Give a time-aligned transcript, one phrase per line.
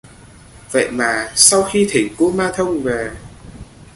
[0.71, 3.11] Vậy mà Sau khi thỉnh kumanthông về